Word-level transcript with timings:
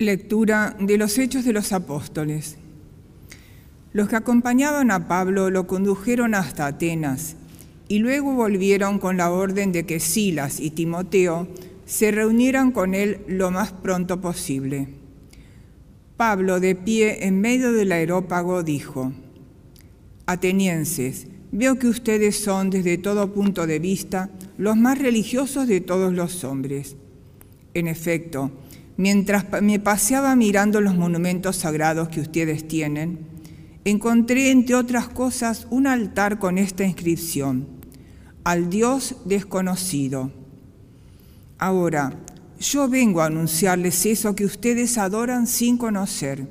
Lectura 0.00 0.74
de 0.80 0.96
los 0.96 1.18
Hechos 1.18 1.44
de 1.44 1.52
los 1.52 1.74
Apóstoles. 1.74 2.56
Los 3.92 4.08
que 4.08 4.16
acompañaban 4.16 4.90
a 4.90 5.06
Pablo 5.06 5.50
lo 5.50 5.66
condujeron 5.66 6.34
hasta 6.34 6.66
Atenas 6.66 7.36
y 7.86 7.98
luego 7.98 8.32
volvieron 8.32 8.98
con 8.98 9.18
la 9.18 9.30
orden 9.30 9.72
de 9.72 9.84
que 9.84 10.00
Silas 10.00 10.58
y 10.58 10.70
Timoteo 10.70 11.48
se 11.84 12.12
reunieran 12.12 12.72
con 12.72 12.94
él 12.94 13.18
lo 13.28 13.50
más 13.50 13.72
pronto 13.72 14.22
posible. 14.22 14.88
Pablo, 16.16 16.60
de 16.60 16.76
pie 16.76 17.26
en 17.26 17.42
medio 17.42 17.70
del 17.70 17.92
aerópago, 17.92 18.62
dijo, 18.62 19.12
Atenienses, 20.24 21.26
veo 21.52 21.78
que 21.78 21.88
ustedes 21.88 22.38
son 22.38 22.70
desde 22.70 22.96
todo 22.96 23.34
punto 23.34 23.66
de 23.66 23.78
vista 23.78 24.30
los 24.56 24.78
más 24.78 24.98
religiosos 24.98 25.68
de 25.68 25.82
todos 25.82 26.14
los 26.14 26.42
hombres. 26.42 26.96
En 27.74 27.86
efecto, 27.86 28.50
Mientras 29.00 29.46
me 29.62 29.80
paseaba 29.80 30.36
mirando 30.36 30.82
los 30.82 30.94
monumentos 30.94 31.56
sagrados 31.56 32.10
que 32.10 32.20
ustedes 32.20 32.68
tienen, 32.68 33.20
encontré, 33.86 34.50
entre 34.50 34.74
otras 34.74 35.08
cosas, 35.08 35.66
un 35.70 35.86
altar 35.86 36.38
con 36.38 36.58
esta 36.58 36.84
inscripción, 36.84 37.66
al 38.44 38.68
Dios 38.68 39.16
desconocido. 39.24 40.30
Ahora, 41.56 42.12
yo 42.60 42.90
vengo 42.90 43.22
a 43.22 43.28
anunciarles 43.28 44.04
eso 44.04 44.36
que 44.36 44.44
ustedes 44.44 44.98
adoran 44.98 45.46
sin 45.46 45.78
conocer. 45.78 46.46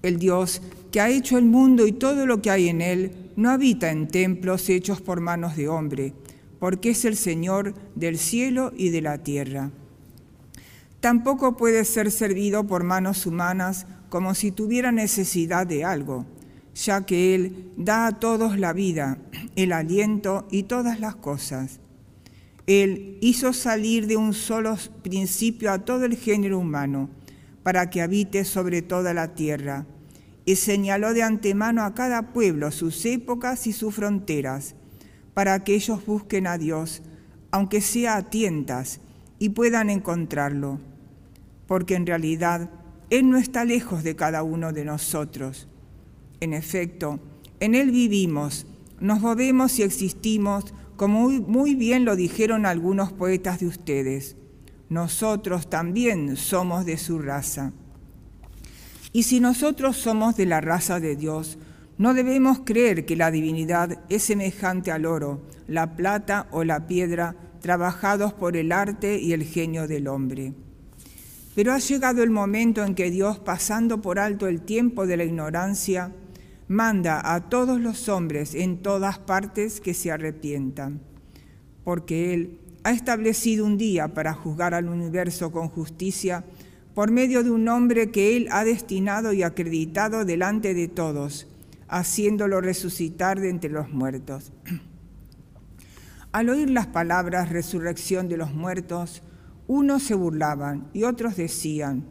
El 0.00 0.18
Dios 0.18 0.62
que 0.90 1.02
ha 1.02 1.10
hecho 1.10 1.36
el 1.36 1.44
mundo 1.44 1.86
y 1.86 1.92
todo 1.92 2.24
lo 2.24 2.40
que 2.40 2.50
hay 2.50 2.70
en 2.70 2.80
él 2.80 3.12
no 3.36 3.50
habita 3.50 3.90
en 3.90 4.08
templos 4.08 4.70
hechos 4.70 5.02
por 5.02 5.20
manos 5.20 5.56
de 5.56 5.68
hombre, 5.68 6.14
porque 6.58 6.88
es 6.88 7.04
el 7.04 7.16
Señor 7.16 7.74
del 7.96 8.16
cielo 8.16 8.72
y 8.74 8.88
de 8.88 9.02
la 9.02 9.18
tierra. 9.18 9.72
Tampoco 11.00 11.56
puede 11.56 11.84
ser 11.84 12.10
servido 12.10 12.66
por 12.66 12.82
manos 12.82 13.24
humanas 13.24 13.86
como 14.08 14.34
si 14.34 14.50
tuviera 14.50 14.90
necesidad 14.90 15.64
de 15.64 15.84
algo, 15.84 16.26
ya 16.74 17.06
que 17.06 17.36
Él 17.36 17.72
da 17.76 18.08
a 18.08 18.18
todos 18.18 18.58
la 18.58 18.72
vida, 18.72 19.18
el 19.54 19.72
aliento 19.72 20.48
y 20.50 20.64
todas 20.64 20.98
las 20.98 21.14
cosas. 21.14 21.78
Él 22.66 23.16
hizo 23.20 23.52
salir 23.52 24.08
de 24.08 24.16
un 24.16 24.34
solo 24.34 24.76
principio 25.02 25.70
a 25.70 25.78
todo 25.78 26.04
el 26.04 26.16
género 26.16 26.58
humano, 26.58 27.08
para 27.62 27.90
que 27.90 28.02
habite 28.02 28.44
sobre 28.44 28.82
toda 28.82 29.14
la 29.14 29.34
tierra, 29.34 29.86
y 30.44 30.56
señaló 30.56 31.14
de 31.14 31.22
antemano 31.22 31.84
a 31.84 31.94
cada 31.94 32.32
pueblo 32.32 32.72
sus 32.72 33.04
épocas 33.04 33.66
y 33.68 33.72
sus 33.72 33.94
fronteras, 33.94 34.74
para 35.32 35.62
que 35.62 35.76
ellos 35.76 36.04
busquen 36.04 36.46
a 36.48 36.58
Dios, 36.58 37.02
aunque 37.52 37.80
sea 37.80 38.16
a 38.16 38.30
tientas, 38.30 39.00
y 39.38 39.50
puedan 39.50 39.90
encontrarlo 39.90 40.80
porque 41.68 41.94
en 41.94 42.06
realidad 42.06 42.70
Él 43.10 43.30
no 43.30 43.36
está 43.36 43.64
lejos 43.64 44.02
de 44.02 44.16
cada 44.16 44.42
uno 44.42 44.72
de 44.72 44.84
nosotros. 44.84 45.68
En 46.40 46.54
efecto, 46.54 47.20
en 47.60 47.76
Él 47.76 47.92
vivimos, 47.92 48.66
nos 48.98 49.20
movemos 49.20 49.78
y 49.78 49.82
existimos, 49.82 50.64
como 50.96 51.28
muy, 51.28 51.74
bien 51.76 52.04
lo 52.04 52.16
dijeron 52.16 52.66
algunos 52.66 53.12
poetas 53.12 53.60
de 53.60 53.66
ustedes. 53.66 54.36
Nosotros 54.88 55.70
también 55.70 56.36
somos 56.36 56.84
de 56.86 56.96
su 56.96 57.20
raza. 57.20 57.72
Y 59.12 59.24
si 59.24 59.38
nosotros 59.38 59.96
somos 59.96 60.36
de 60.36 60.46
la 60.46 60.60
raza 60.60 60.98
de 60.98 61.14
Dios, 61.14 61.58
no 61.98 62.14
debemos 62.14 62.60
creer 62.64 63.04
que 63.04 63.16
la 63.16 63.30
divinidad 63.30 64.00
es 64.08 64.22
semejante 64.22 64.90
al 64.90 65.04
oro, 65.04 65.42
la 65.66 65.96
plata 65.96 66.46
o 66.50 66.64
la 66.64 66.86
piedra, 66.86 67.36
trabajados 67.60 68.32
por 68.32 68.56
el 68.56 68.72
arte 68.72 69.18
y 69.18 69.32
el 69.32 69.44
genio 69.44 69.86
del 69.86 70.08
hombre. 70.08 70.54
Pero 71.58 71.72
ha 71.72 71.78
llegado 71.78 72.22
el 72.22 72.30
momento 72.30 72.84
en 72.84 72.94
que 72.94 73.10
Dios, 73.10 73.40
pasando 73.40 74.00
por 74.00 74.20
alto 74.20 74.46
el 74.46 74.62
tiempo 74.62 75.08
de 75.08 75.16
la 75.16 75.24
ignorancia, 75.24 76.12
manda 76.68 77.34
a 77.34 77.48
todos 77.48 77.80
los 77.80 78.08
hombres 78.08 78.54
en 78.54 78.80
todas 78.80 79.18
partes 79.18 79.80
que 79.80 79.92
se 79.92 80.12
arrepientan, 80.12 81.00
porque 81.82 82.32
Él 82.32 82.60
ha 82.84 82.92
establecido 82.92 83.66
un 83.66 83.76
día 83.76 84.14
para 84.14 84.34
juzgar 84.34 84.72
al 84.72 84.88
universo 84.88 85.50
con 85.50 85.66
justicia 85.68 86.44
por 86.94 87.10
medio 87.10 87.42
de 87.42 87.50
un 87.50 87.66
hombre 87.66 88.12
que 88.12 88.36
Él 88.36 88.46
ha 88.52 88.62
destinado 88.62 89.32
y 89.32 89.42
acreditado 89.42 90.24
delante 90.24 90.74
de 90.74 90.86
todos, 90.86 91.48
haciéndolo 91.88 92.60
resucitar 92.60 93.40
de 93.40 93.50
entre 93.50 93.70
los 93.70 93.90
muertos. 93.90 94.52
Al 96.30 96.50
oír 96.50 96.70
las 96.70 96.86
palabras 96.86 97.48
resurrección 97.48 98.28
de 98.28 98.36
los 98.36 98.54
muertos, 98.54 99.24
unos 99.68 100.02
se 100.02 100.14
burlaban 100.14 100.88
y 100.94 101.04
otros 101.04 101.36
decían, 101.36 102.04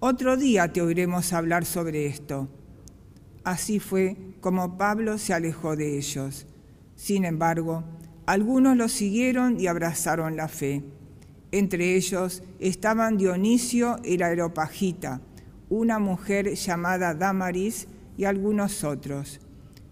otro 0.00 0.36
día 0.36 0.72
te 0.72 0.82
oiremos 0.82 1.32
hablar 1.32 1.64
sobre 1.64 2.06
esto. 2.06 2.48
Así 3.44 3.78
fue 3.78 4.34
como 4.40 4.76
Pablo 4.76 5.16
se 5.16 5.32
alejó 5.32 5.76
de 5.76 5.96
ellos. 5.96 6.46
Sin 6.96 7.24
embargo, 7.24 7.84
algunos 8.26 8.76
lo 8.76 8.88
siguieron 8.88 9.58
y 9.60 9.68
abrazaron 9.68 10.36
la 10.36 10.48
fe. 10.48 10.82
Entre 11.52 11.94
ellos 11.94 12.42
estaban 12.58 13.16
Dionisio 13.16 13.98
y 14.04 14.18
la 14.18 14.26
Aeropagita, 14.26 15.20
una 15.70 16.00
mujer 16.00 16.54
llamada 16.54 17.14
Damaris 17.14 17.86
y 18.16 18.24
algunos 18.24 18.82
otros. 18.82 19.40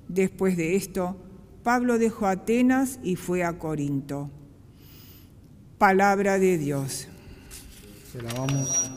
Después 0.09 0.57
de 0.57 0.75
esto, 0.75 1.17
Pablo 1.63 1.99
dejó 1.99 2.27
Atenas 2.27 2.99
y 3.05 3.15
fue 3.15 3.45
a 3.45 3.57
Corinto. 3.59 4.31
Palabra 5.79 6.39
de 6.39 6.57
Dios. 6.57 7.09
Te 8.13 8.23
la 8.23 8.33
vamos. 8.35 8.91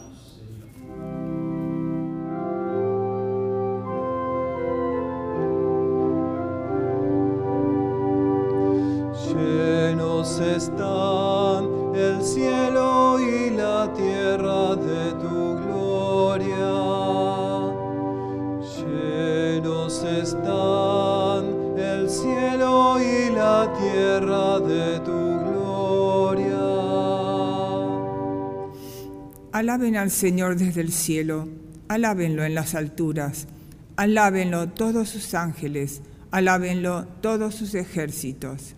Llenos 9.34 10.40
están 10.40 11.96
el 11.96 12.24
cielo 12.24 12.87
Alaben 29.57 29.95
al 29.95 30.12
Señor 30.12 30.56
desde 30.56 30.81
el 30.81 30.91
cielo, 30.91 31.47
alábenlo 31.88 32.45
en 32.45 32.53
las 32.53 32.75
alturas, 32.75 33.47
alábenlo 33.95 34.69
todos 34.69 35.09
sus 35.09 35.34
ángeles, 35.34 36.03
alábenlo 36.29 37.07
todos 37.22 37.56
sus 37.56 37.73
ejércitos. 37.73 38.75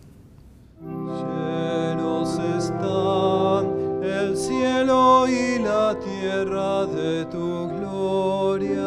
Llenos 0.81 2.39
están 2.57 3.73
el 4.05 4.37
cielo 4.37 5.25
y 5.27 5.59
la 5.61 5.99
tierra 5.99 6.85
de 6.85 7.25
tu 7.25 7.67
gloria. 7.75 8.79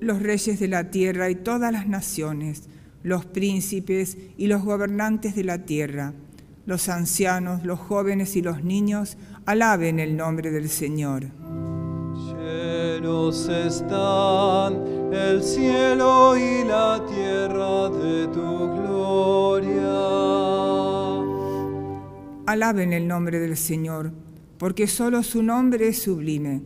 Los 0.00 0.20
reyes 0.20 0.58
de 0.58 0.66
la 0.66 0.90
tierra 0.90 1.30
y 1.30 1.36
todas 1.36 1.70
las 1.72 1.86
naciones, 1.86 2.64
los 3.04 3.24
príncipes 3.24 4.18
y 4.36 4.48
los 4.48 4.64
gobernantes 4.64 5.36
de 5.36 5.44
la 5.44 5.58
tierra, 5.58 6.12
los 6.68 6.90
ancianos, 6.90 7.64
los 7.64 7.78
jóvenes 7.78 8.36
y 8.36 8.42
los 8.42 8.62
niños 8.62 9.16
alaben 9.46 9.98
el 9.98 10.18
nombre 10.18 10.50
del 10.50 10.68
Señor. 10.68 11.28
Llenos 12.12 13.48
están 13.48 14.74
el 15.10 15.42
cielo 15.42 16.36
y 16.36 16.64
la 16.64 17.02
tierra 17.08 17.88
de 17.88 18.26
tu 18.26 18.68
gloria. 18.82 19.78
Alaben 22.44 22.92
el 22.92 23.08
nombre 23.08 23.38
del 23.38 23.56
Señor, 23.56 24.12
porque 24.58 24.88
solo 24.88 25.22
su 25.22 25.42
nombre 25.42 25.88
es 25.88 26.02
sublime. 26.02 26.64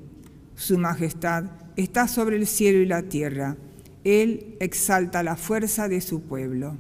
Su 0.56 0.78
majestad 0.78 1.44
está 1.76 2.08
sobre 2.08 2.34
el 2.34 2.48
cielo 2.48 2.78
y 2.80 2.86
la 2.86 3.02
tierra. 3.02 3.56
Él 4.02 4.56
exalta 4.58 5.22
la 5.22 5.36
fuerza 5.36 5.86
de 5.86 6.00
su 6.00 6.22
pueblo. 6.22 6.76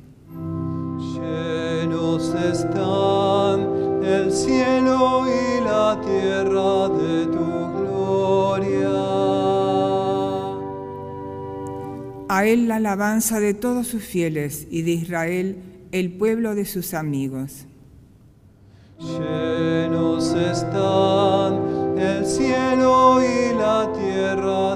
Llenos 2.12 2.34
están 2.34 4.04
el 4.04 4.30
cielo 4.30 5.24
y 5.26 5.64
la 5.64 5.98
tierra 6.04 6.88
de 6.90 7.26
tu 7.26 7.72
gloria. 7.78 8.90
A 12.28 12.44
él 12.44 12.68
la 12.68 12.76
alabanza 12.76 13.40
de 13.40 13.54
todos 13.54 13.86
sus 13.86 14.02
fieles 14.02 14.66
y 14.70 14.82
de 14.82 14.90
Israel 14.90 15.56
el 15.90 16.12
pueblo 16.12 16.54
de 16.54 16.66
sus 16.66 16.92
amigos. 16.92 17.64
Llenos 18.98 20.34
están 20.34 21.96
el 21.98 22.26
cielo 22.26 23.20
y 23.22 23.54
la 23.54 23.90
tierra 23.94 24.71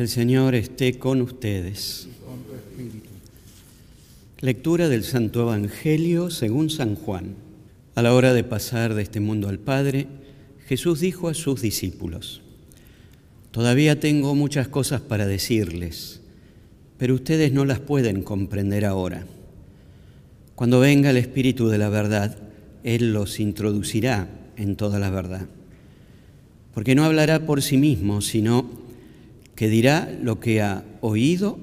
El 0.00 0.08
Señor 0.08 0.54
esté 0.54 0.98
con 0.98 1.20
ustedes. 1.20 2.08
Lectura 4.40 4.88
del 4.88 5.04
Santo 5.04 5.42
Evangelio 5.42 6.30
según 6.30 6.70
San 6.70 6.94
Juan. 6.94 7.34
A 7.94 8.00
la 8.00 8.14
hora 8.14 8.32
de 8.32 8.42
pasar 8.42 8.94
de 8.94 9.02
este 9.02 9.20
mundo 9.20 9.50
al 9.50 9.58
Padre, 9.58 10.06
Jesús 10.66 11.00
dijo 11.00 11.28
a 11.28 11.34
sus 11.34 11.60
discípulos, 11.60 12.40
Todavía 13.50 14.00
tengo 14.00 14.34
muchas 14.34 14.68
cosas 14.68 15.02
para 15.02 15.26
decirles, 15.26 16.22
pero 16.96 17.14
ustedes 17.14 17.52
no 17.52 17.66
las 17.66 17.80
pueden 17.80 18.22
comprender 18.22 18.86
ahora. 18.86 19.26
Cuando 20.54 20.80
venga 20.80 21.10
el 21.10 21.18
Espíritu 21.18 21.68
de 21.68 21.76
la 21.76 21.90
verdad, 21.90 22.38
Él 22.84 23.12
los 23.12 23.38
introducirá 23.38 24.30
en 24.56 24.76
toda 24.76 24.98
la 24.98 25.10
verdad. 25.10 25.46
Porque 26.72 26.94
no 26.94 27.04
hablará 27.04 27.44
por 27.44 27.60
sí 27.60 27.76
mismo, 27.76 28.22
sino 28.22 28.79
que 29.60 29.68
dirá 29.68 30.10
lo 30.22 30.40
que 30.40 30.62
ha 30.62 30.86
oído 31.02 31.60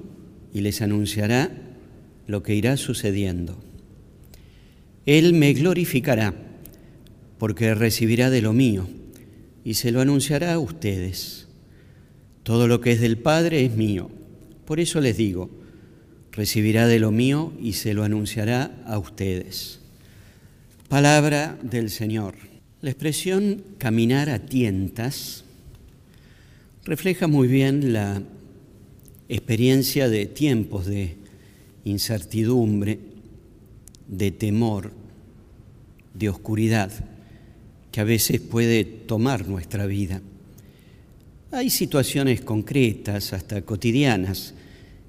y 0.54 0.62
les 0.62 0.84
anunciará 0.84 1.50
lo 2.28 2.44
que 2.44 2.54
irá 2.54 2.78
sucediendo. 2.78 3.58
Él 5.08 5.34
me 5.34 5.52
glorificará, 5.54 6.36
porque 7.40 7.74
recibirá 7.74 8.30
de 8.30 8.44
lo 8.44 8.54
mío 8.54 8.88
y 9.64 9.74
se 9.74 9.92
lo 9.92 10.00
anunciará 10.00 10.54
a 10.54 10.60
ustedes. 10.60 11.48
Todo 12.44 12.68
lo 12.68 12.82
que 12.82 12.92
es 12.92 13.02
del 13.02 13.18
Padre 13.18 13.66
es 13.66 13.76
mío. 13.76 14.12
Por 14.66 14.80
eso 14.80 15.02
les 15.02 15.18
digo, 15.18 15.50
recibirá 16.32 16.86
de 16.86 17.00
lo 17.00 17.10
mío 17.10 17.52
y 17.60 17.74
se 17.74 17.96
lo 17.96 18.04
anunciará 18.04 18.80
a 18.86 19.00
ustedes. 19.00 19.80
Palabra 20.88 21.58
del 21.64 21.90
Señor. 21.90 22.36
La 22.80 22.92
expresión 22.92 23.64
caminar 23.80 24.30
a 24.30 24.38
tientas 24.38 25.46
refleja 26.88 27.28
muy 27.28 27.50
bien 27.50 27.92
la 27.92 28.24
experiencia 29.28 30.08
de 30.08 30.26
tiempos 30.26 30.86
de 30.86 31.18
incertidumbre, 31.84 32.98
de 34.08 34.32
temor, 34.32 34.94
de 36.14 36.30
oscuridad 36.30 36.90
que 37.92 38.00
a 38.00 38.06
veces 38.06 38.40
puede 38.40 38.86
tomar 38.86 39.50
nuestra 39.50 39.86
vida. 39.86 40.22
Hay 41.52 41.70
situaciones 41.70 42.40
concretas, 42.40 43.34
hasta 43.34 43.62
cotidianas, 43.64 44.54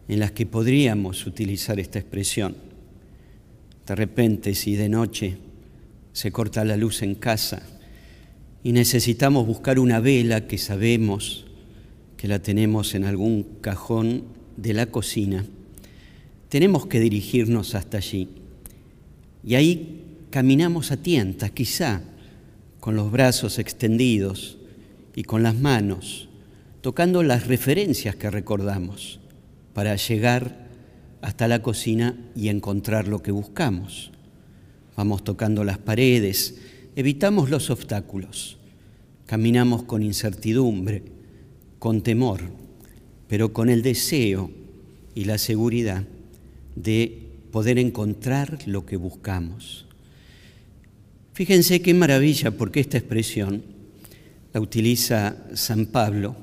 en 0.09 0.19
las 0.19 0.33
que 0.33 0.47
podríamos 0.47 1.27
utilizar 1.27 1.79
esta 1.79 2.01
expresión. 2.01 2.57
De 3.87 3.95
repente, 3.95 4.57
si 4.57 4.75
de 4.75 4.89
noche 4.89 5.37
se 6.13 6.33
corta 6.33 6.65
la 6.65 6.77
luz 6.77 7.03
en 7.03 7.15
casa 7.15 7.63
y 8.65 8.73
necesitamos 8.73 9.47
buscar 9.47 9.79
una 9.79 10.01
vela 10.01 10.49
que 10.49 10.59
sabemos 10.59 11.45
que 12.19 12.29
la 12.29 12.41
tenemos 12.41 12.95
en 12.95 13.05
algún 13.05 13.45
cajón 13.63 14.25
de 14.59 14.75
la 14.75 14.87
cocina, 14.87 15.47
tenemos 16.51 16.87
que 16.87 17.01
dirigirnos 17.01 17.75
hasta 17.75 17.97
allí. 17.97 18.29
Y 19.43 19.55
ahí 19.55 20.05
caminamos 20.29 20.93
a 20.93 20.99
tientas, 20.99 21.53
quizá 21.53 22.03
con 22.81 22.97
los 22.97 23.11
brazos 23.11 23.59
extendidos 23.59 24.59
y 25.15 25.23
con 25.23 25.43
las 25.43 25.55
manos 25.55 26.29
tocando 26.81 27.23
las 27.23 27.47
referencias 27.47 28.17
que 28.17 28.31
recordamos 28.31 29.21
para 29.75 29.97
llegar 29.97 30.69
hasta 31.21 31.49
la 31.49 31.63
cocina 31.63 32.17
y 32.37 32.49
encontrar 32.49 33.09
lo 33.09 33.23
que 33.23 33.33
buscamos. 33.33 34.13
Vamos 34.97 35.25
tocando 35.25 35.65
las 35.65 35.79
paredes, 35.79 36.57
evitamos 36.97 37.51
los 37.51 37.71
obstáculos, 37.71 38.59
caminamos 39.27 39.83
con 39.85 40.03
incertidumbre, 40.03 41.03
con 41.79 42.03
temor, 42.03 42.41
pero 43.29 43.53
con 43.53 43.69
el 43.69 43.83
deseo 43.83 44.51
y 45.15 45.25
la 45.25 45.39
seguridad 45.39 46.05
de 46.75 47.29
poder 47.51 47.79
encontrar 47.79 48.59
lo 48.67 48.87
que 48.87 48.97
buscamos. 48.97 49.87
Fíjense 51.33 51.83
qué 51.83 51.95
maravilla 51.95 52.51
porque 52.51 52.81
esta 52.81 52.99
expresión 52.99 53.63
la 54.53 54.61
utiliza 54.61 55.37
San 55.55 55.87
Pablo 55.87 56.37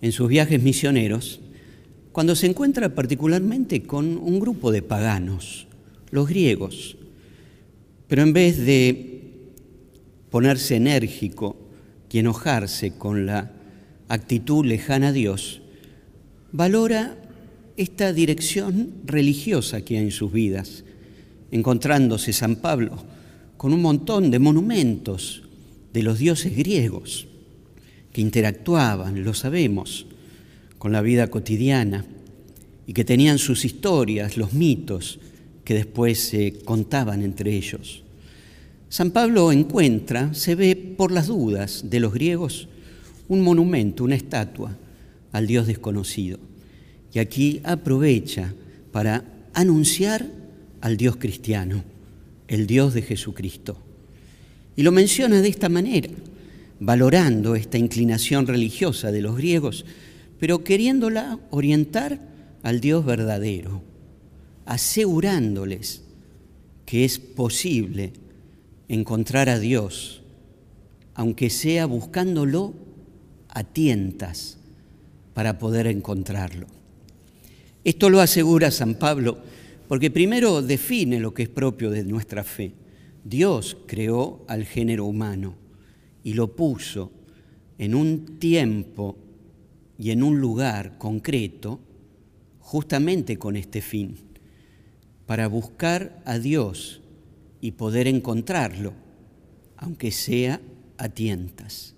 en 0.00 0.12
sus 0.12 0.28
viajes 0.28 0.62
misioneros 0.62 1.40
cuando 2.12 2.34
se 2.34 2.46
encuentra 2.46 2.94
particularmente 2.94 3.82
con 3.82 4.16
un 4.16 4.40
grupo 4.40 4.72
de 4.72 4.82
paganos, 4.82 5.66
los 6.10 6.28
griegos. 6.28 6.96
Pero 8.08 8.22
en 8.22 8.32
vez 8.32 8.64
de 8.64 9.20
ponerse 10.30 10.76
enérgico 10.76 11.56
y 12.10 12.18
enojarse 12.18 12.92
con 12.92 13.26
la 13.26 13.52
actitud 14.08 14.64
lejana 14.64 15.08
a 15.08 15.12
Dios, 15.12 15.62
valora 16.52 17.16
esta 17.76 18.12
dirección 18.12 18.92
religiosa 19.04 19.82
que 19.82 19.98
hay 19.98 20.04
en 20.04 20.10
sus 20.10 20.32
vidas, 20.32 20.84
encontrándose 21.50 22.32
San 22.32 22.56
Pablo 22.56 23.04
con 23.56 23.72
un 23.72 23.82
montón 23.82 24.30
de 24.30 24.38
monumentos 24.38 25.42
de 25.92 26.02
los 26.02 26.18
dioses 26.18 26.56
griegos 26.56 27.26
que 28.12 28.20
interactuaban, 28.20 29.24
lo 29.24 29.34
sabemos, 29.34 30.06
con 30.78 30.92
la 30.92 31.02
vida 31.02 31.28
cotidiana 31.28 32.04
y 32.86 32.92
que 32.92 33.04
tenían 33.04 33.38
sus 33.38 33.64
historias, 33.64 34.36
los 34.36 34.52
mitos 34.52 35.18
que 35.64 35.74
después 35.74 36.20
se 36.20 36.58
contaban 36.64 37.22
entre 37.22 37.54
ellos. 37.54 38.02
San 38.88 39.10
Pablo 39.10 39.50
encuentra, 39.52 40.32
se 40.32 40.54
ve 40.54 40.76
por 40.76 41.10
las 41.10 41.26
dudas 41.26 41.90
de 41.90 42.00
los 42.00 42.12
griegos, 42.14 42.68
un 43.28 43.42
monumento, 43.42 44.04
una 44.04 44.14
estatua 44.14 44.76
al 45.32 45.46
Dios 45.46 45.66
desconocido. 45.66 46.38
Y 47.12 47.18
aquí 47.18 47.60
aprovecha 47.64 48.54
para 48.92 49.24
anunciar 49.54 50.26
al 50.80 50.96
Dios 50.96 51.16
cristiano, 51.16 51.84
el 52.48 52.66
Dios 52.66 52.94
de 52.94 53.02
Jesucristo. 53.02 53.76
Y 54.76 54.82
lo 54.82 54.92
menciona 54.92 55.40
de 55.40 55.48
esta 55.48 55.68
manera 55.68 56.10
valorando 56.78 57.54
esta 57.54 57.78
inclinación 57.78 58.46
religiosa 58.46 59.10
de 59.10 59.22
los 59.22 59.36
griegos, 59.36 59.84
pero 60.38 60.62
queriéndola 60.62 61.38
orientar 61.50 62.20
al 62.62 62.80
Dios 62.80 63.04
verdadero, 63.04 63.82
asegurándoles 64.66 66.02
que 66.84 67.04
es 67.04 67.18
posible 67.18 68.12
encontrar 68.88 69.48
a 69.48 69.58
Dios, 69.58 70.22
aunque 71.14 71.50
sea 71.50 71.86
buscándolo 71.86 72.74
a 73.56 73.64
tientas 73.64 74.58
para 75.32 75.58
poder 75.58 75.86
encontrarlo. 75.86 76.66
Esto 77.84 78.10
lo 78.10 78.20
asegura 78.20 78.70
San 78.70 78.96
Pablo 78.96 79.38
porque 79.88 80.10
primero 80.10 80.60
define 80.60 81.20
lo 81.20 81.32
que 81.32 81.44
es 81.44 81.48
propio 81.48 81.90
de 81.90 82.04
nuestra 82.04 82.44
fe. 82.44 82.74
Dios 83.24 83.78
creó 83.86 84.44
al 84.46 84.66
género 84.66 85.06
humano 85.06 85.54
y 86.22 86.34
lo 86.34 86.54
puso 86.54 87.10
en 87.78 87.94
un 87.94 88.38
tiempo 88.38 89.16
y 89.98 90.10
en 90.10 90.22
un 90.22 90.38
lugar 90.38 90.98
concreto 90.98 91.80
justamente 92.58 93.38
con 93.38 93.56
este 93.56 93.80
fin, 93.80 94.16
para 95.24 95.46
buscar 95.46 96.22
a 96.26 96.38
Dios 96.38 97.00
y 97.62 97.70
poder 97.70 98.06
encontrarlo, 98.06 98.92
aunque 99.78 100.10
sea 100.10 100.60
a 100.98 101.08
tientas. 101.08 101.95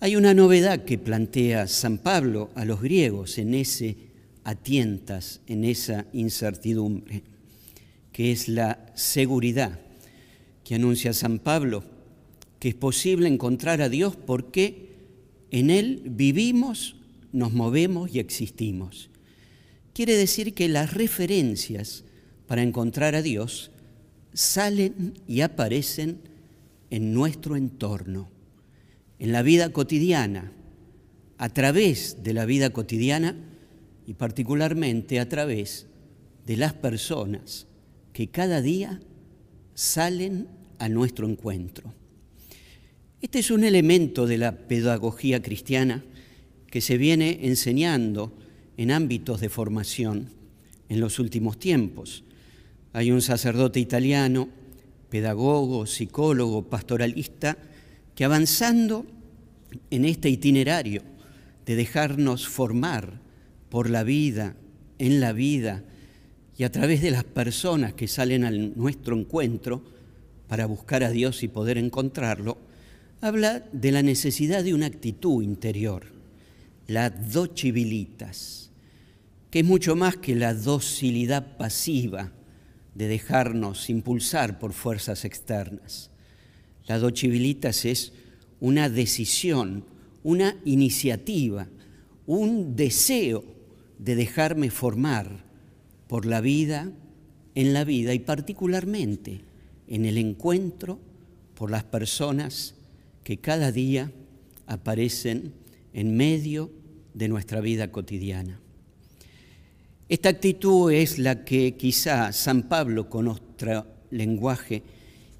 Hay 0.00 0.16
una 0.16 0.32
novedad 0.32 0.84
que 0.84 0.98
plantea 0.98 1.68
San 1.68 1.98
Pablo 1.98 2.50
a 2.54 2.64
los 2.64 2.80
griegos 2.80 3.36
en 3.38 3.54
ese 3.54 3.96
a 4.44 4.54
tientas, 4.54 5.42
en 5.46 5.64
esa 5.64 6.06
incertidumbre, 6.14 7.22
que 8.10 8.32
es 8.32 8.48
la 8.48 8.92
seguridad 8.94 9.78
que 10.64 10.76
anuncia 10.76 11.12
San 11.12 11.38
Pablo 11.38 11.84
que 12.60 12.68
es 12.68 12.74
posible 12.74 13.26
encontrar 13.26 13.82
a 13.82 13.88
Dios 13.88 14.16
porque 14.16 14.90
en 15.50 15.70
Él 15.70 16.02
vivimos, 16.04 16.96
nos 17.32 17.52
movemos 17.52 18.14
y 18.14 18.20
existimos. 18.20 19.10
Quiere 19.94 20.14
decir 20.14 20.54
que 20.54 20.68
las 20.68 20.94
referencias 20.94 22.04
para 22.46 22.62
encontrar 22.62 23.14
a 23.14 23.22
Dios 23.22 23.70
salen 24.34 25.14
y 25.26 25.40
aparecen 25.40 26.18
en 26.90 27.14
nuestro 27.14 27.56
entorno, 27.56 28.30
en 29.20 29.32
la 29.32 29.42
vida 29.42 29.68
cotidiana, 29.68 30.50
a 31.36 31.50
través 31.50 32.22
de 32.22 32.32
la 32.32 32.46
vida 32.46 32.70
cotidiana 32.70 33.36
y 34.06 34.14
particularmente 34.14 35.20
a 35.20 35.28
través 35.28 35.86
de 36.46 36.56
las 36.56 36.72
personas 36.72 37.66
que 38.12 38.28
cada 38.28 38.62
día 38.62 39.00
salen 39.74 40.48
a 40.78 40.88
nuestro 40.88 41.28
encuentro. 41.28 41.94
Este 43.20 43.38
es 43.38 43.50
un 43.50 43.64
elemento 43.64 44.26
de 44.26 44.38
la 44.38 44.56
pedagogía 44.66 45.42
cristiana 45.42 46.02
que 46.68 46.80
se 46.80 46.96
viene 46.96 47.40
enseñando 47.42 48.32
en 48.78 48.90
ámbitos 48.90 49.40
de 49.42 49.50
formación 49.50 50.30
en 50.88 50.98
los 50.98 51.18
últimos 51.18 51.58
tiempos. 51.58 52.24
Hay 52.94 53.10
un 53.10 53.20
sacerdote 53.20 53.80
italiano, 53.80 54.48
pedagogo, 55.10 55.84
psicólogo, 55.84 56.70
pastoralista, 56.70 57.58
que 58.20 58.26
avanzando 58.26 59.06
en 59.90 60.04
este 60.04 60.28
itinerario 60.28 61.00
de 61.64 61.74
dejarnos 61.74 62.46
formar 62.46 63.18
por 63.70 63.88
la 63.88 64.04
vida, 64.04 64.56
en 64.98 65.20
la 65.20 65.32
vida 65.32 65.84
y 66.58 66.64
a 66.64 66.70
través 66.70 67.00
de 67.00 67.12
las 67.12 67.24
personas 67.24 67.94
que 67.94 68.08
salen 68.08 68.44
a 68.44 68.50
nuestro 68.50 69.16
encuentro 69.16 69.82
para 70.48 70.66
buscar 70.66 71.02
a 71.02 71.08
Dios 71.08 71.42
y 71.42 71.48
poder 71.48 71.78
encontrarlo, 71.78 72.58
habla 73.22 73.64
de 73.72 73.90
la 73.90 74.02
necesidad 74.02 74.64
de 74.64 74.74
una 74.74 74.84
actitud 74.84 75.42
interior, 75.42 76.04
la 76.88 77.08
docibilitas, 77.08 78.70
que 79.50 79.60
es 79.60 79.64
mucho 79.64 79.96
más 79.96 80.18
que 80.18 80.34
la 80.36 80.52
docilidad 80.52 81.56
pasiva 81.56 82.32
de 82.94 83.08
dejarnos 83.08 83.88
impulsar 83.88 84.58
por 84.58 84.74
fuerzas 84.74 85.24
externas. 85.24 86.10
La 86.86 86.98
docibilitas 86.98 87.84
es 87.84 88.12
una 88.60 88.88
decisión, 88.88 89.84
una 90.22 90.56
iniciativa, 90.64 91.68
un 92.26 92.76
deseo 92.76 93.44
de 93.98 94.14
dejarme 94.14 94.70
formar 94.70 95.44
por 96.08 96.26
la 96.26 96.40
vida, 96.40 96.92
en 97.54 97.72
la 97.72 97.84
vida 97.84 98.14
y 98.14 98.20
particularmente 98.20 99.40
en 99.88 100.04
el 100.04 100.18
encuentro 100.18 100.98
por 101.54 101.70
las 101.70 101.84
personas 101.84 102.74
que 103.24 103.38
cada 103.38 103.72
día 103.72 104.12
aparecen 104.66 105.52
en 105.92 106.16
medio 106.16 106.70
de 107.14 107.28
nuestra 107.28 107.60
vida 107.60 107.90
cotidiana. 107.90 108.60
Esta 110.08 110.28
actitud 110.28 110.90
es 110.92 111.18
la 111.18 111.44
que 111.44 111.76
quizá 111.76 112.32
San 112.32 112.68
Pablo 112.68 113.08
con 113.08 113.26
nuestro 113.26 113.86
lenguaje 114.10 114.82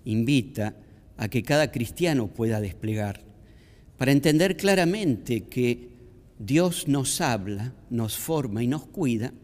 invita 0.05 0.77
a 1.21 1.29
que 1.29 1.43
cada 1.43 1.71
cristiano 1.71 2.29
pueda 2.29 2.63
desplegar, 2.63 3.21
para 3.99 4.11
entender 4.11 4.57
claramente 4.57 5.43
que 5.43 5.91
Dios 6.39 6.89
nos 6.89 7.21
habla, 7.21 7.75
nos 7.91 8.17
forma 8.17 8.63
y 8.65 8.67
nos 8.67 8.87
cuida 8.87 9.35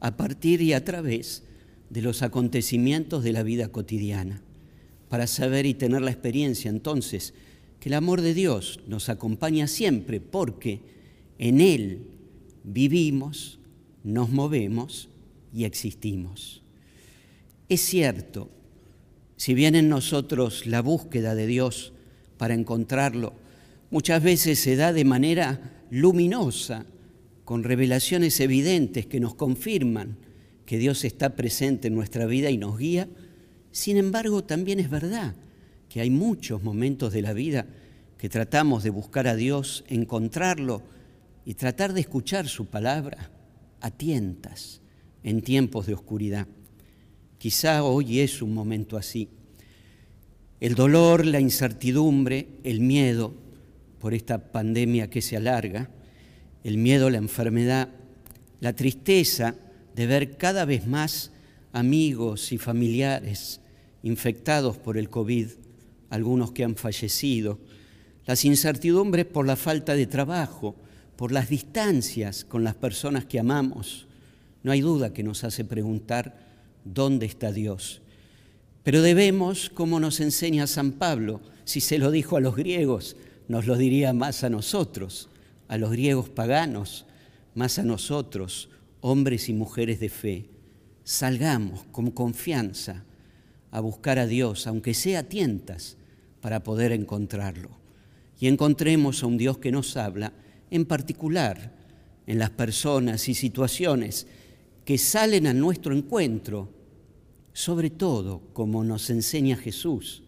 a 0.00 0.18
partir 0.18 0.60
y 0.60 0.74
a 0.74 0.84
través 0.84 1.42
de 1.88 2.02
los 2.02 2.20
acontecimientos 2.20 3.24
de 3.24 3.32
la 3.32 3.42
vida 3.42 3.68
cotidiana, 3.68 4.42
para 5.08 5.26
saber 5.26 5.64
y 5.64 5.72
tener 5.72 6.02
la 6.02 6.10
experiencia 6.10 6.68
entonces 6.68 7.32
que 7.80 7.88
el 7.88 7.94
amor 7.94 8.20
de 8.20 8.34
Dios 8.34 8.80
nos 8.86 9.08
acompaña 9.08 9.66
siempre 9.66 10.20
porque 10.20 10.82
en 11.38 11.62
Él 11.62 12.06
vivimos, 12.64 13.60
nos 14.02 14.28
movemos 14.28 15.08
y 15.54 15.64
existimos. 15.64 16.60
Es 17.70 17.80
cierto, 17.80 18.50
si 19.44 19.52
bien 19.52 19.74
en 19.74 19.90
nosotros 19.90 20.64
la 20.64 20.80
búsqueda 20.80 21.34
de 21.34 21.46
Dios 21.46 21.92
para 22.38 22.54
encontrarlo 22.54 23.34
muchas 23.90 24.22
veces 24.22 24.58
se 24.58 24.74
da 24.74 24.94
de 24.94 25.04
manera 25.04 25.84
luminosa, 25.90 26.86
con 27.44 27.62
revelaciones 27.62 28.40
evidentes 28.40 29.04
que 29.04 29.20
nos 29.20 29.34
confirman 29.34 30.16
que 30.64 30.78
Dios 30.78 31.04
está 31.04 31.36
presente 31.36 31.88
en 31.88 31.94
nuestra 31.94 32.24
vida 32.24 32.48
y 32.48 32.56
nos 32.56 32.78
guía, 32.78 33.06
sin 33.70 33.98
embargo 33.98 34.44
también 34.44 34.80
es 34.80 34.88
verdad 34.88 35.34
que 35.90 36.00
hay 36.00 36.08
muchos 36.08 36.62
momentos 36.62 37.12
de 37.12 37.20
la 37.20 37.34
vida 37.34 37.66
que 38.16 38.30
tratamos 38.30 38.82
de 38.82 38.88
buscar 38.88 39.28
a 39.28 39.36
Dios, 39.36 39.84
encontrarlo 39.88 40.80
y 41.44 41.52
tratar 41.52 41.92
de 41.92 42.00
escuchar 42.00 42.48
su 42.48 42.64
palabra 42.64 43.30
a 43.82 43.90
tientas 43.90 44.80
en 45.22 45.42
tiempos 45.42 45.86
de 45.86 45.92
oscuridad. 45.92 46.46
Quizá 47.44 47.84
hoy 47.84 48.20
es 48.20 48.40
un 48.40 48.54
momento 48.54 48.96
así. 48.96 49.28
El 50.60 50.74
dolor, 50.74 51.26
la 51.26 51.40
incertidumbre, 51.40 52.48
el 52.64 52.80
miedo, 52.80 53.34
por 54.00 54.14
esta 54.14 54.50
pandemia 54.50 55.10
que 55.10 55.20
se 55.20 55.36
alarga, 55.36 55.90
el 56.62 56.78
miedo 56.78 57.08
a 57.08 57.10
la 57.10 57.18
enfermedad, 57.18 57.90
la 58.60 58.72
tristeza 58.72 59.56
de 59.94 60.06
ver 60.06 60.38
cada 60.38 60.64
vez 60.64 60.86
más 60.86 61.32
amigos 61.74 62.50
y 62.50 62.56
familiares 62.56 63.60
infectados 64.02 64.78
por 64.78 64.96
el 64.96 65.10
COVID, 65.10 65.48
algunos 66.08 66.52
que 66.52 66.64
han 66.64 66.76
fallecido, 66.76 67.58
las 68.24 68.46
incertidumbres 68.46 69.26
por 69.26 69.46
la 69.46 69.56
falta 69.56 69.94
de 69.94 70.06
trabajo, 70.06 70.76
por 71.14 71.30
las 71.30 71.50
distancias 71.50 72.46
con 72.46 72.64
las 72.64 72.74
personas 72.74 73.26
que 73.26 73.38
amamos, 73.38 74.06
no 74.62 74.72
hay 74.72 74.80
duda 74.80 75.12
que 75.12 75.22
nos 75.22 75.44
hace 75.44 75.66
preguntar 75.66 76.43
dónde 76.84 77.26
está 77.26 77.52
Dios. 77.52 78.02
Pero 78.82 79.02
debemos, 79.02 79.70
como 79.70 79.98
nos 79.98 80.20
enseña 80.20 80.66
San 80.66 80.92
Pablo, 80.92 81.40
si 81.64 81.80
se 81.80 81.98
lo 81.98 82.10
dijo 82.10 82.36
a 82.36 82.40
los 82.40 82.54
griegos, 82.54 83.16
nos 83.48 83.66
lo 83.66 83.76
diría 83.76 84.12
más 84.12 84.44
a 84.44 84.50
nosotros, 84.50 85.28
a 85.68 85.78
los 85.78 85.90
griegos 85.90 86.28
paganos, 86.28 87.06
más 87.54 87.78
a 87.78 87.82
nosotros, 87.82 88.68
hombres 89.00 89.48
y 89.48 89.54
mujeres 89.54 90.00
de 90.00 90.08
fe. 90.08 90.50
Salgamos 91.04 91.84
con 91.92 92.10
confianza 92.10 93.04
a 93.70 93.80
buscar 93.80 94.18
a 94.18 94.26
Dios, 94.26 94.66
aunque 94.66 94.94
sea 94.94 95.20
a 95.20 95.22
tientas, 95.24 95.96
para 96.40 96.62
poder 96.62 96.92
encontrarlo. 96.92 97.70
Y 98.38 98.48
encontremos 98.48 99.22
a 99.22 99.26
un 99.26 99.38
Dios 99.38 99.58
que 99.58 99.72
nos 99.72 99.96
habla, 99.96 100.32
en 100.70 100.84
particular 100.84 101.72
en 102.26 102.38
las 102.38 102.50
personas 102.50 103.28
y 103.28 103.34
situaciones 103.34 104.26
que 104.84 104.98
salen 104.98 105.46
a 105.46 105.54
nuestro 105.54 105.94
encuentro, 105.94 106.68
sobre 107.54 107.88
todo, 107.88 108.42
como 108.52 108.84
nos 108.84 109.08
enseña 109.08 109.56
Jesús, 109.56 110.24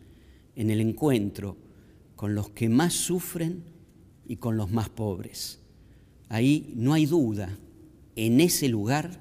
en 0.55 0.71
el 0.71 0.81
encuentro 0.81 1.59
con 2.15 2.35
los 2.35 2.49
que 2.51 2.71
más 2.71 2.95
sufren 2.95 3.65
y 4.27 4.37
con 4.37 4.57
los 4.57 4.71
más 4.71 4.89
pobres. 4.89 5.59
Ahí 6.29 6.73
no 6.77 6.95
hay 6.95 7.05
duda, 7.05 7.59
en 8.15 8.41
ese 8.41 8.69
lugar 8.69 9.21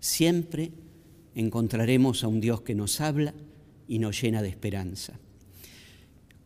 siempre 0.00 0.72
encontraremos 1.34 2.24
a 2.24 2.28
un 2.28 2.40
Dios 2.40 2.62
que 2.62 2.74
nos 2.74 3.00
habla 3.00 3.34
y 3.86 3.98
nos 3.98 4.20
llena 4.20 4.42
de 4.42 4.48
esperanza. 4.48 5.18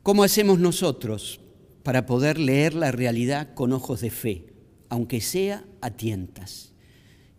¿Cómo 0.03 0.25
hacemos 0.25 0.59
nosotros 0.59 1.41
para 1.85 2.07
poder 2.07 2.39
leer 2.39 2.75
la 2.75 2.91
realidad 2.91 3.55
con 3.55 3.73
ojos 3.73 4.01
de 4.01 4.11
fe, 4.11 4.47
aunque 4.89 5.21
sea 5.21 5.65
a 5.81 5.91
tientas? 5.91 6.73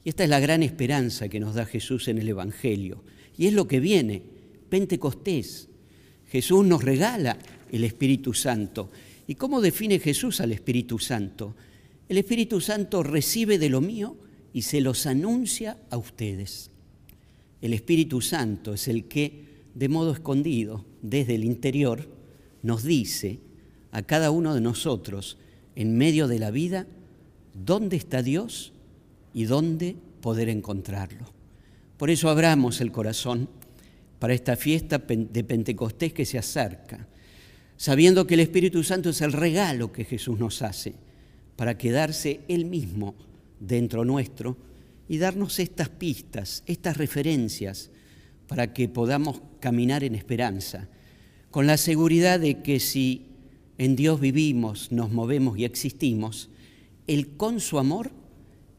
Y 0.08 0.12
esta 0.12 0.24
es 0.24 0.30
la 0.30 0.40
gran 0.40 0.64
esperanza 0.64 1.28
que 1.28 1.42
nos 1.42 1.56
da 1.56 1.66
Jesús 1.66 2.08
en 2.08 2.18
el 2.18 2.30
Evangelio. 2.30 3.04
Y 3.38 3.48
es 3.48 3.54
lo 3.54 3.68
que 3.68 3.82
viene, 3.82 4.24
Pentecostés. 4.70 5.68
Jesús 6.28 6.66
nos 6.66 6.82
regala 6.82 7.38
el 7.74 7.84
Espíritu 7.84 8.34
Santo. 8.34 8.90
¿Y 9.28 9.36
cómo 9.36 9.60
define 9.60 10.00
Jesús 10.00 10.40
al 10.40 10.54
Espíritu 10.54 10.98
Santo? 10.98 11.58
El 12.08 12.20
Espíritu 12.20 12.62
Santo 12.62 13.04
recibe 13.04 13.60
de 13.60 13.68
lo 13.68 13.82
mío 13.82 14.16
y 14.54 14.62
se 14.62 14.80
los 14.80 15.06
anuncia 15.08 15.78
a 15.90 15.98
ustedes. 15.98 16.72
El 17.62 17.74
Espíritu 17.74 18.22
Santo 18.22 18.76
es 18.76 18.88
el 18.88 19.10
que, 19.10 19.44
de 19.76 19.90
modo 19.90 20.14
escondido, 20.14 20.86
desde 21.02 21.36
el 21.36 21.44
interior, 21.44 22.10
nos 22.64 22.84
dice 22.84 23.42
a 23.92 24.04
cada 24.04 24.32
uno 24.32 24.56
de 24.56 24.62
nosotros, 24.62 25.38
en 25.76 25.98
medio 25.98 26.30
de 26.30 26.40
la 26.40 26.50
vida, 26.50 26.88
dónde 27.54 27.98
está 27.98 28.24
Dios 28.24 28.72
y 29.34 29.46
dónde 29.46 29.96
poder 30.22 30.50
encontrarlo. 30.50 31.26
Por 31.98 32.10
eso 32.10 32.30
abramos 32.30 32.82
el 32.82 32.92
corazón 32.92 33.50
para 34.20 34.34
esta 34.34 34.56
fiesta 34.56 34.98
de 34.98 35.44
Pentecostés 35.44 36.14
que 36.14 36.26
se 36.26 36.38
acerca 36.38 37.08
sabiendo 37.78 38.26
que 38.26 38.34
el 38.34 38.42
Espíritu 38.42 38.84
Santo 38.84 39.12
es 39.12 39.22
el 39.22 39.32
regalo 39.32 39.92
que 39.92 40.04
Jesús 40.04 40.40
nos 40.40 40.62
hace 40.64 40.96
para 41.56 41.78
quedarse 41.78 42.42
Él 42.48 42.66
mismo 42.66 43.16
dentro 43.60 44.04
nuestro 44.04 44.58
y 45.08 45.20
darnos 45.20 45.60
estas 45.60 45.90
pistas, 45.90 46.64
estas 46.66 46.98
referencias, 46.98 47.92
para 48.48 48.74
que 48.74 48.90
podamos 48.90 49.42
caminar 49.60 50.04
en 50.04 50.16
esperanza, 50.16 50.90
con 51.52 51.68
la 51.68 51.78
seguridad 51.78 52.40
de 52.40 52.62
que 52.62 52.80
si 52.80 53.28
en 53.78 53.96
Dios 53.96 54.20
vivimos, 54.20 54.92
nos 54.92 55.12
movemos 55.12 55.58
y 55.58 55.66
existimos, 55.66 56.50
Él 57.08 57.38
con 57.38 57.60
su 57.60 57.80
amor 57.80 58.12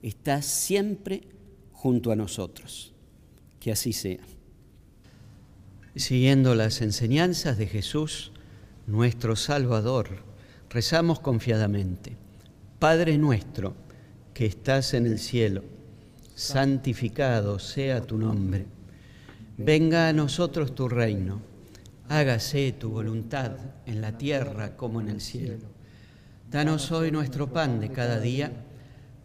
está 0.02 0.42
siempre 0.42 1.22
junto 1.72 2.12
a 2.12 2.16
nosotros. 2.16 2.94
Que 3.60 3.72
así 3.72 3.92
sea. 3.92 4.20
Siguiendo 5.96 6.54
las 6.54 6.80
enseñanzas 6.80 7.58
de 7.58 7.66
Jesús, 7.66 8.32
nuestro 8.86 9.36
Salvador, 9.36 10.22
rezamos 10.70 11.20
confiadamente. 11.20 12.16
Padre 12.78 13.18
nuestro, 13.18 13.74
que 14.32 14.46
estás 14.46 14.94
en 14.94 15.06
el 15.06 15.18
cielo, 15.18 15.64
santificado 16.34 17.58
sea 17.58 18.00
tu 18.00 18.16
nombre. 18.16 18.66
Venga 19.56 20.08
a 20.08 20.12
nosotros 20.12 20.72
tu 20.74 20.88
reino. 20.88 21.42
Hágase 22.08 22.72
tu 22.72 22.90
voluntad 22.90 23.56
en 23.86 24.00
la 24.00 24.16
tierra 24.16 24.76
como 24.76 25.00
en 25.00 25.08
el 25.08 25.20
cielo. 25.20 25.66
Danos 26.48 26.92
hoy 26.92 27.10
nuestro 27.10 27.52
pan 27.52 27.80
de 27.80 27.90
cada 27.90 28.20
día. 28.20 28.52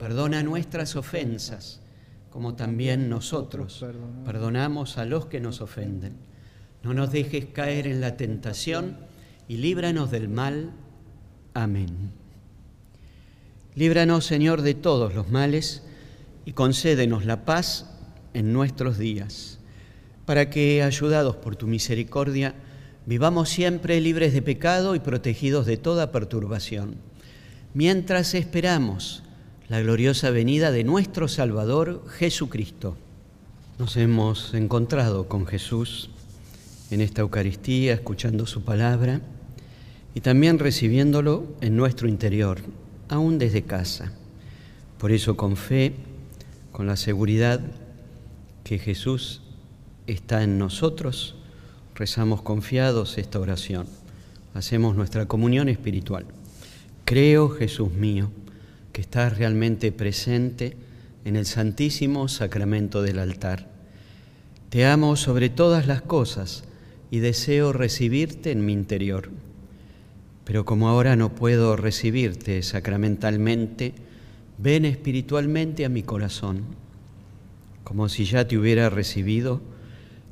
Perdona 0.03 0.43
nuestras 0.43 0.97
ofensas, 0.97 1.79
como 2.29 2.55
también 2.55 3.07
nosotros 3.07 3.85
perdonamos 4.25 4.97
a 4.97 5.05
los 5.05 5.27
que 5.27 5.39
nos 5.39 5.61
ofenden. 5.61 6.17
No 6.83 6.93
nos 6.93 7.13
dejes 7.13 7.45
caer 7.53 7.87
en 7.87 8.01
la 8.01 8.17
tentación 8.17 8.97
y 9.47 9.55
líbranos 9.55 10.11
del 10.11 10.27
mal. 10.27 10.71
Amén. 11.53 12.11
Líbranos, 13.75 14.25
Señor, 14.25 14.61
de 14.61 14.73
todos 14.73 15.15
los 15.15 15.29
males 15.29 15.83
y 16.43 16.51
concédenos 16.51 17.23
la 17.23 17.45
paz 17.45 17.89
en 18.33 18.51
nuestros 18.51 18.97
días, 18.97 19.59
para 20.25 20.49
que, 20.49 20.83
ayudados 20.83 21.37
por 21.37 21.55
tu 21.55 21.65
misericordia, 21.65 22.55
vivamos 23.05 23.47
siempre 23.47 24.01
libres 24.01 24.33
de 24.33 24.41
pecado 24.41 24.95
y 24.95 24.99
protegidos 24.99 25.65
de 25.65 25.77
toda 25.77 26.11
perturbación, 26.11 26.97
mientras 27.73 28.33
esperamos 28.33 29.22
la 29.73 29.81
gloriosa 29.81 30.29
venida 30.29 30.71
de 30.71 30.83
nuestro 30.83 31.27
Salvador 31.27 32.05
Jesucristo. 32.07 32.95
Nos 33.79 33.97
hemos 33.97 34.53
encontrado 34.53 35.27
con 35.27 35.47
Jesús 35.47 36.11
en 36.91 37.01
esta 37.01 37.21
Eucaristía, 37.21 37.95
escuchando 37.95 38.45
su 38.45 38.63
palabra 38.63 39.21
y 40.13 40.21
también 40.21 40.59
recibiéndolo 40.59 41.47
en 41.61 41.75
nuestro 41.75 42.07
interior 42.07 42.59
aún 43.09 43.39
desde 43.39 43.63
casa. 43.63 44.13
Por 44.99 45.11
eso 45.11 45.35
con 45.35 45.57
fe, 45.57 45.93
con 46.71 46.85
la 46.85 46.95
seguridad 46.95 47.59
que 48.63 48.77
Jesús 48.77 49.41
está 50.05 50.43
en 50.43 50.59
nosotros, 50.59 51.33
rezamos 51.95 52.43
confiados 52.43 53.17
esta 53.17 53.39
oración. 53.39 53.87
Hacemos 54.53 54.95
nuestra 54.95 55.25
comunión 55.25 55.67
espiritual. 55.67 56.27
Creo, 57.05 57.49
Jesús 57.49 57.91
mío, 57.91 58.29
que 58.93 59.01
estás 59.01 59.37
realmente 59.37 59.91
presente 59.91 60.77
en 61.25 61.35
el 61.35 61.45
santísimo 61.45 62.29
sacramento 62.29 63.01
del 63.01 63.19
altar. 63.19 63.67
Te 64.69 64.85
amo 64.85 65.17
sobre 65.17 65.49
todas 65.49 65.85
las 65.87 66.01
cosas 66.01 66.63
y 67.11 67.19
deseo 67.19 67.73
recibirte 67.73 68.51
en 68.51 68.65
mi 68.65 68.71
interior 68.71 69.29
pero 70.43 70.65
como 70.65 70.89
ahora 70.89 71.15
no 71.15 71.33
puedo 71.33 71.75
recibirte 71.75 72.61
sacramentalmente, 72.63 73.93
ven 74.57 74.85
espiritualmente 74.85 75.85
a 75.85 75.89
mi 75.89 76.03
corazón. 76.03 76.63
Como 77.83 78.09
si 78.09 78.25
ya 78.25 78.47
te 78.47 78.57
hubiera 78.57 78.89
recibido, 78.89 79.61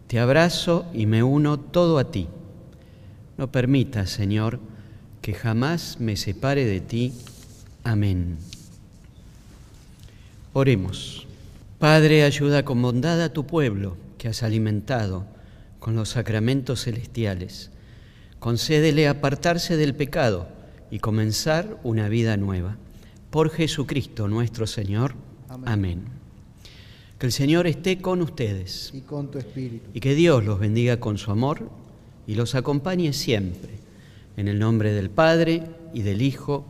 te 0.08 0.20
abrazo 0.20 0.86
y 0.94 1.06
me 1.06 1.24
uno 1.24 1.60
todo 1.60 1.98
a 1.98 2.12
ti. 2.12 2.28
No 3.38 3.52
permitas, 3.52 4.10
Señor, 4.10 4.60
que 5.22 5.34
jamás 5.34 5.98
me 6.00 6.18
separe 6.18 6.66
de 6.66 6.82
ti. 6.82 7.14
Amén. 7.84 8.38
Oremos. 10.54 11.28
Padre, 11.80 12.24
ayuda 12.24 12.64
con 12.64 12.82
bondad 12.82 13.22
a 13.22 13.34
tu 13.34 13.46
pueblo 13.48 13.98
que 14.18 14.28
has 14.28 14.44
alimentado 14.44 15.26
con 15.80 15.96
los 15.96 16.10
sacramentos 16.10 16.84
celestiales 16.84 17.72
concédele 18.42 19.08
apartarse 19.08 19.78
del 19.78 19.94
pecado 19.94 20.48
y 20.90 20.98
comenzar 20.98 21.80
una 21.84 22.10
vida 22.10 22.38
nueva. 22.38 22.76
Por 23.30 23.52
Jesucristo 23.52 24.28
nuestro 24.28 24.66
Señor. 24.66 25.14
Amén. 25.48 26.06
Que 27.20 27.28
el 27.28 27.32
Señor 27.32 27.68
esté 27.68 28.02
con 28.02 28.20
ustedes. 28.24 28.92
Y 28.96 29.02
con 29.02 29.30
tu 29.30 29.38
espíritu. 29.38 29.92
Y 29.94 30.00
que 30.00 30.16
Dios 30.16 30.44
los 30.44 30.60
bendiga 30.60 31.00
con 31.00 31.20
su 31.20 31.30
amor 31.30 31.70
y 32.26 32.34
los 32.34 32.56
acompañe 32.56 33.14
siempre. 33.14 33.78
En 34.38 34.48
el 34.48 34.58
nombre 34.58 34.92
del 34.92 35.12
Padre 35.12 35.64
y 35.94 36.02
del 36.02 36.24
Hijo 36.24 36.66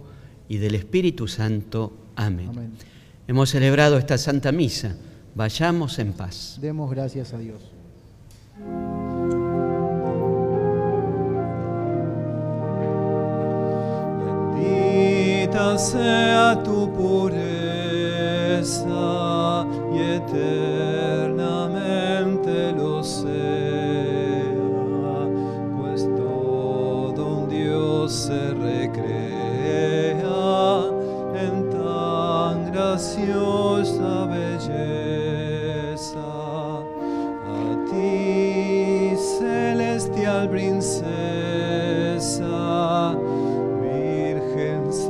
y 0.51 0.57
del 0.57 0.75
Espíritu 0.75 1.29
Santo. 1.29 1.93
Amén. 2.17 2.49
Amén. 2.49 2.71
Hemos 3.25 3.51
celebrado 3.51 3.97
esta 3.97 4.17
Santa 4.17 4.51
Misa. 4.51 4.97
Vayamos 5.33 5.97
en 5.97 6.11
paz. 6.11 6.57
Demos 6.59 6.91
gracias 6.91 7.31
a 7.33 7.37
Dios. 7.37 7.61
sea 15.77 16.61
tu 16.63 16.91
pureza 16.93 17.37
y 19.93 19.99
eternamente 19.99 20.60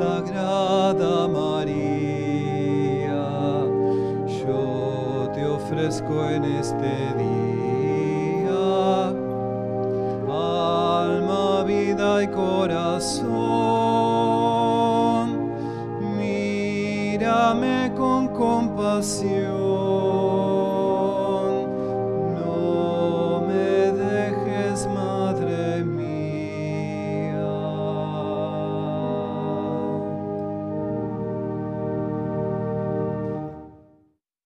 Sagrada 0.02 1.21